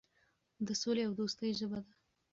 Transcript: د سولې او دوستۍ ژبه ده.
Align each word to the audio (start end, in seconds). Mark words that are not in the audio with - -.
د 0.67 0.69
سولې 0.81 1.01
او 1.07 1.13
دوستۍ 1.19 1.49
ژبه 1.59 1.79
ده. 1.85 1.91